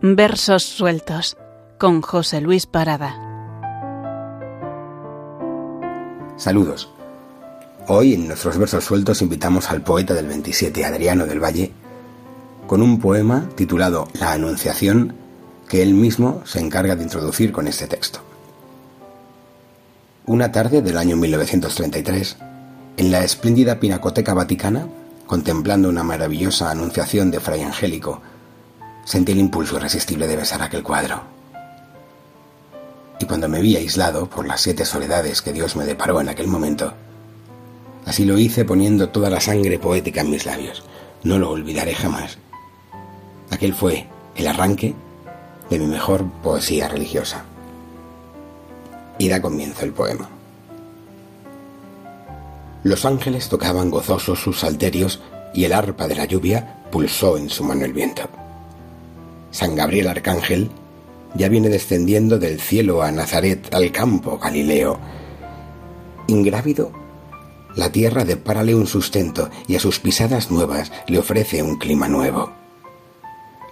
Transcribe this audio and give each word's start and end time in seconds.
Versos 0.00 0.62
sueltos 0.62 1.36
con 1.76 2.02
José 2.02 2.40
Luis 2.40 2.66
Parada. 2.66 3.16
Saludos. 6.36 6.88
Hoy 7.88 8.14
en 8.14 8.28
nuestros 8.28 8.58
versos 8.58 8.84
sueltos 8.84 9.22
invitamos 9.22 9.72
al 9.72 9.82
poeta 9.82 10.14
del 10.14 10.28
27, 10.28 10.84
Adriano 10.84 11.26
del 11.26 11.42
Valle, 11.42 11.72
con 12.68 12.80
un 12.80 13.00
poema 13.00 13.48
titulado 13.56 14.06
La 14.20 14.30
Anunciación 14.30 15.16
que 15.68 15.82
él 15.82 15.94
mismo 15.94 16.42
se 16.44 16.60
encarga 16.60 16.94
de 16.94 17.02
introducir 17.02 17.50
con 17.50 17.66
este 17.66 17.88
texto. 17.88 18.20
Una 20.26 20.52
tarde 20.52 20.80
del 20.80 20.96
año 20.96 21.16
1933, 21.16 22.36
en 22.98 23.10
la 23.10 23.24
espléndida 23.24 23.80
Pinacoteca 23.80 24.32
Vaticana, 24.32 24.86
contemplando 25.26 25.88
una 25.88 26.04
maravillosa 26.04 26.70
anunciación 26.70 27.32
de 27.32 27.40
Fray 27.40 27.62
Angélico, 27.62 28.22
sentí 29.08 29.32
el 29.32 29.38
impulso 29.38 29.76
irresistible 29.76 30.26
de 30.26 30.36
besar 30.36 30.60
aquel 30.60 30.82
cuadro. 30.82 31.22
Y 33.18 33.24
cuando 33.24 33.48
me 33.48 33.62
vi 33.62 33.74
aislado 33.74 34.28
por 34.28 34.46
las 34.46 34.60
siete 34.60 34.84
soledades 34.84 35.40
que 35.40 35.54
Dios 35.54 35.76
me 35.76 35.86
deparó 35.86 36.20
en 36.20 36.28
aquel 36.28 36.46
momento, 36.46 36.92
así 38.04 38.26
lo 38.26 38.36
hice 38.36 38.66
poniendo 38.66 39.08
toda 39.08 39.30
la 39.30 39.40
sangre 39.40 39.78
poética 39.78 40.20
en 40.20 40.30
mis 40.30 40.44
labios. 40.44 40.84
No 41.22 41.38
lo 41.38 41.50
olvidaré 41.50 41.94
jamás. 41.94 42.36
Aquel 43.50 43.72
fue 43.72 44.06
el 44.36 44.46
arranque 44.46 44.94
de 45.70 45.78
mi 45.78 45.86
mejor 45.86 46.26
poesía 46.42 46.86
religiosa. 46.88 47.44
Y 49.16 49.30
da 49.30 49.40
comienzo 49.40 49.86
el 49.86 49.94
poema. 49.94 50.28
Los 52.82 53.06
ángeles 53.06 53.48
tocaban 53.48 53.90
gozosos 53.90 54.38
sus 54.38 54.60
salterios 54.60 55.22
y 55.54 55.64
el 55.64 55.72
arpa 55.72 56.06
de 56.08 56.14
la 56.14 56.26
lluvia 56.26 56.82
pulsó 56.92 57.38
en 57.38 57.48
su 57.48 57.64
mano 57.64 57.86
el 57.86 57.94
viento. 57.94 58.28
San 59.50 59.74
Gabriel 59.74 60.08
Arcángel 60.08 60.70
ya 61.34 61.48
viene 61.48 61.68
descendiendo 61.68 62.38
del 62.38 62.60
cielo 62.60 63.02
a 63.02 63.10
Nazaret, 63.10 63.72
al 63.74 63.92
campo 63.92 64.38
Galileo. 64.38 64.98
Ingrávido, 66.26 66.92
la 67.74 67.90
tierra 67.90 68.24
depárale 68.24 68.74
un 68.74 68.86
sustento 68.86 69.50
y 69.66 69.76
a 69.76 69.80
sus 69.80 70.00
pisadas 70.00 70.50
nuevas 70.50 70.90
le 71.06 71.18
ofrece 71.18 71.62
un 71.62 71.76
clima 71.76 72.08
nuevo. 72.08 72.52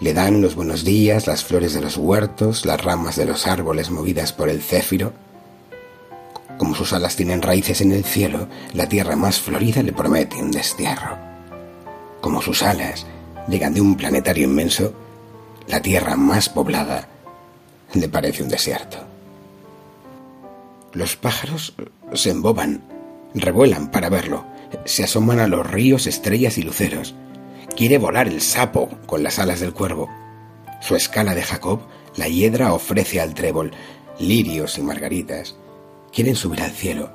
Le 0.00 0.12
dan 0.12 0.42
los 0.42 0.54
buenos 0.54 0.84
días 0.84 1.26
las 1.26 1.44
flores 1.44 1.72
de 1.72 1.80
los 1.80 1.96
huertos, 1.96 2.66
las 2.66 2.82
ramas 2.82 3.16
de 3.16 3.24
los 3.24 3.46
árboles 3.46 3.90
movidas 3.90 4.32
por 4.32 4.48
el 4.48 4.62
céfiro. 4.62 5.12
Como 6.58 6.74
sus 6.74 6.92
alas 6.92 7.16
tienen 7.16 7.42
raíces 7.42 7.80
en 7.80 7.92
el 7.92 8.04
cielo, 8.04 8.48
la 8.74 8.88
tierra 8.88 9.16
más 9.16 9.40
florida 9.40 9.82
le 9.82 9.92
promete 9.92 10.36
un 10.36 10.50
destierro. 10.50 11.16
Como 12.20 12.42
sus 12.42 12.62
alas 12.62 13.06
llegan 13.48 13.72
de 13.72 13.80
un 13.80 13.96
planetario 13.96 14.44
inmenso, 14.44 14.92
la 15.68 15.82
tierra 15.82 16.16
más 16.16 16.48
poblada 16.48 17.08
le 17.92 18.08
parece 18.08 18.42
un 18.42 18.48
desierto. 18.48 18.98
Los 20.92 21.16
pájaros 21.16 21.74
se 22.14 22.30
emboban, 22.30 22.82
revuelan 23.34 23.90
para 23.90 24.08
verlo, 24.08 24.44
se 24.84 25.04
asoman 25.04 25.40
a 25.40 25.48
los 25.48 25.68
ríos, 25.68 26.06
estrellas 26.06 26.58
y 26.58 26.62
luceros. 26.62 27.14
Quiere 27.76 27.98
volar 27.98 28.28
el 28.28 28.40
sapo 28.40 28.88
con 29.06 29.22
las 29.22 29.38
alas 29.38 29.60
del 29.60 29.74
cuervo. 29.74 30.08
Su 30.80 30.94
escala 30.94 31.34
de 31.34 31.42
Jacob, 31.42 31.80
la 32.16 32.28
hiedra 32.28 32.72
ofrece 32.72 33.20
al 33.20 33.34
trébol, 33.34 33.72
lirios 34.18 34.78
y 34.78 34.82
margaritas. 34.82 35.56
Quieren 36.12 36.36
subir 36.36 36.62
al 36.62 36.70
cielo. 36.70 37.10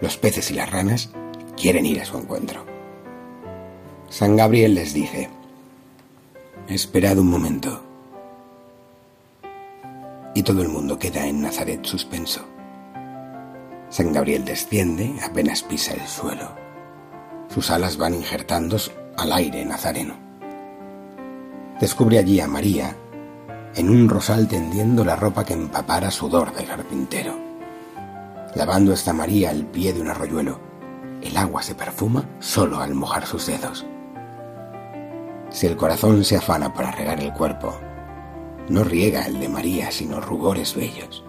Los 0.00 0.16
peces 0.18 0.50
y 0.50 0.54
las 0.54 0.70
ranas 0.70 1.10
quieren 1.56 1.86
ir 1.86 2.00
a 2.00 2.04
su 2.04 2.18
encuentro. 2.18 2.64
San 4.08 4.36
Gabriel 4.36 4.74
les 4.74 4.92
dice, 4.92 5.30
Esperad 6.68 7.18
un 7.18 7.28
momento 7.28 7.85
y 10.36 10.42
todo 10.42 10.60
el 10.60 10.68
mundo 10.68 10.98
queda 10.98 11.26
en 11.26 11.40
Nazaret 11.40 11.82
suspenso. 11.86 12.42
San 13.88 14.12
Gabriel 14.12 14.44
desciende, 14.44 15.14
apenas 15.24 15.62
pisa 15.62 15.94
el 15.94 16.06
suelo. 16.06 16.50
Sus 17.48 17.70
alas 17.70 17.96
van 17.96 18.12
injertando 18.12 18.76
al 19.16 19.32
aire 19.32 19.64
nazareno. 19.64 20.14
Descubre 21.80 22.18
allí 22.18 22.38
a 22.40 22.48
María, 22.48 22.94
en 23.74 23.88
un 23.88 24.10
rosal 24.10 24.46
tendiendo 24.46 25.06
la 25.06 25.16
ropa 25.16 25.42
que 25.42 25.54
empapara 25.54 26.10
sudor 26.10 26.54
del 26.54 26.66
carpintero. 26.66 27.34
Lavando 28.54 28.92
esta 28.92 29.14
María 29.14 29.50
el 29.50 29.64
pie 29.64 29.94
de 29.94 30.02
un 30.02 30.08
arroyuelo, 30.08 30.60
el 31.22 31.34
agua 31.34 31.62
se 31.62 31.74
perfuma 31.74 32.28
solo 32.40 32.80
al 32.80 32.92
mojar 32.92 33.24
sus 33.24 33.46
dedos. 33.46 33.86
Si 35.48 35.66
el 35.66 35.78
corazón 35.78 36.24
se 36.24 36.36
afana 36.36 36.74
para 36.74 36.90
regar 36.90 37.20
el 37.20 37.32
cuerpo, 37.32 37.74
no 38.68 38.84
riega 38.84 39.26
el 39.26 39.40
de 39.40 39.48
María, 39.48 39.90
sino 39.90 40.20
rubores 40.20 40.74
bellos. 40.74 41.24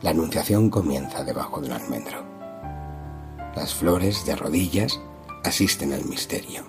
La 0.00 0.10
anunciación 0.10 0.70
comienza 0.70 1.24
debajo 1.24 1.60
de 1.60 1.68
un 1.68 1.72
almendro. 1.72 2.24
Las 3.54 3.74
flores 3.74 4.24
de 4.24 4.36
rodillas 4.36 5.00
asisten 5.44 5.92
al 5.92 6.04
misterio. 6.04 6.62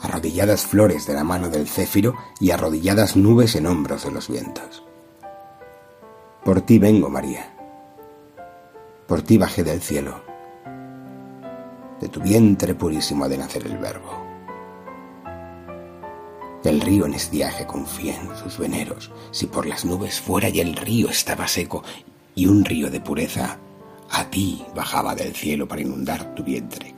Arrodilladas 0.00 0.66
flores 0.66 1.06
de 1.06 1.14
la 1.14 1.24
mano 1.24 1.48
del 1.48 1.66
céfiro 1.66 2.14
y 2.38 2.50
arrodilladas 2.50 3.16
nubes 3.16 3.56
en 3.56 3.66
hombros 3.66 4.04
de 4.04 4.12
los 4.12 4.28
vientos. 4.28 4.84
Por 6.44 6.60
ti 6.60 6.78
vengo, 6.78 7.08
María. 7.08 7.52
Por 9.08 9.22
ti 9.22 9.38
bajé 9.38 9.64
del 9.64 9.80
cielo. 9.80 10.22
De 12.00 12.08
tu 12.08 12.20
vientre 12.20 12.74
purísimo 12.74 13.24
ha 13.24 13.28
de 13.28 13.38
nacer 13.38 13.66
el 13.66 13.78
verbo. 13.78 14.35
El 16.66 16.80
río 16.80 17.06
en 17.06 17.14
estiaje 17.14 17.64
confía 17.64 18.20
en 18.20 18.36
sus 18.36 18.58
veneros. 18.58 19.12
Si 19.30 19.46
por 19.46 19.66
las 19.66 19.84
nubes 19.84 20.20
fuera 20.20 20.48
y 20.48 20.58
el 20.58 20.74
río 20.74 21.08
estaba 21.08 21.46
seco 21.46 21.84
y 22.34 22.46
un 22.46 22.64
río 22.64 22.90
de 22.90 23.00
pureza 23.00 23.58
a 24.10 24.28
ti 24.30 24.64
bajaba 24.74 25.14
del 25.14 25.32
cielo 25.32 25.68
para 25.68 25.82
inundar 25.82 26.34
tu 26.34 26.42
vientre, 26.42 26.92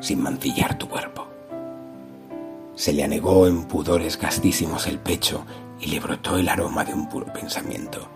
sin 0.00 0.20
mancillar 0.20 0.76
tu 0.76 0.86
cuerpo. 0.86 1.26
Se 2.74 2.92
le 2.92 3.04
anegó 3.04 3.46
en 3.46 3.64
pudores 3.64 4.18
castísimos 4.18 4.86
el 4.86 4.98
pecho 4.98 5.46
y 5.80 5.86
le 5.86 6.00
brotó 6.00 6.36
el 6.36 6.50
aroma 6.50 6.84
de 6.84 6.92
un 6.92 7.08
puro 7.08 7.32
pensamiento. 7.32 8.06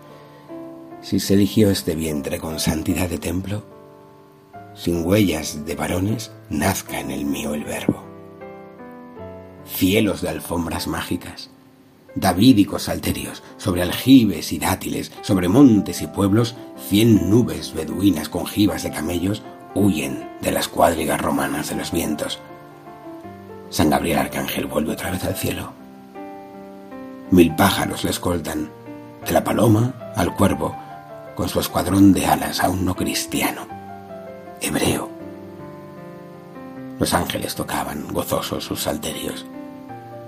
Si 1.01 1.19
se 1.19 1.33
eligió 1.33 1.71
este 1.71 1.95
vientre 1.95 2.37
con 2.37 2.59
santidad 2.59 3.09
de 3.09 3.17
templo, 3.17 3.63
sin 4.75 5.03
huellas 5.03 5.65
de 5.65 5.75
varones, 5.75 6.31
nazca 6.51 6.99
en 6.99 7.09
el 7.09 7.25
mío 7.25 7.55
el 7.55 7.63
verbo 7.63 8.02
cielos 9.65 10.21
de 10.21 10.29
alfombras 10.29 10.87
mágicas, 10.87 11.49
davídicos 12.15 12.83
salterios, 12.83 13.43
sobre 13.57 13.81
aljibes 13.81 14.51
y 14.51 14.59
dátiles, 14.59 15.11
sobre 15.21 15.47
montes 15.47 16.01
y 16.01 16.07
pueblos, 16.07 16.55
cien 16.89 17.29
nubes 17.29 17.73
beduinas 17.73 18.29
con 18.29 18.45
jibas 18.45 18.83
de 18.83 18.91
camellos 18.91 19.41
huyen 19.75 20.29
de 20.41 20.51
las 20.51 20.67
cuadrigas 20.67 21.19
romanas 21.19 21.69
de 21.69 21.75
los 21.75 21.91
vientos. 21.91 22.39
San 23.69 23.89
Gabriel 23.89 24.19
Arcángel 24.19 24.67
vuelve 24.67 24.93
otra 24.93 25.11
vez 25.11 25.23
al 25.23 25.35
cielo. 25.35 25.73
Mil 27.31 27.55
pájaros 27.55 28.03
le 28.03 28.11
escoltan, 28.11 28.69
de 29.25 29.31
la 29.31 29.43
paloma 29.43 30.13
al 30.15 30.35
cuervo, 30.35 30.75
con 31.35 31.49
su 31.49 31.59
escuadrón 31.59 32.13
de 32.13 32.27
alas 32.27 32.63
aún 32.63 32.85
no 32.85 32.95
cristiano, 32.95 33.65
hebreo. 34.61 35.12
Los 36.99 37.13
ángeles 37.13 37.55
tocaban 37.55 38.07
gozosos 38.13 38.63
sus 38.63 38.81
salterios 38.81 39.45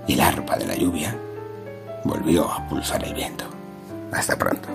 y 0.06 0.14
el 0.14 0.20
arpa 0.20 0.56
de 0.56 0.66
la 0.66 0.76
lluvia 0.76 1.16
volvió 2.04 2.50
a 2.50 2.66
pulsar 2.68 3.04
el 3.04 3.14
viento. 3.14 3.44
Hasta 4.12 4.36
pronto. 4.36 4.68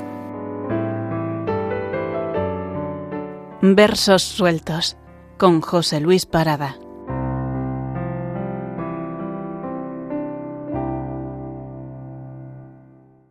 Versos 3.61 4.23
sueltos 4.23 4.97
con 5.37 5.61
José 5.61 5.99
Luis 5.99 6.25
Parada. 6.25 6.77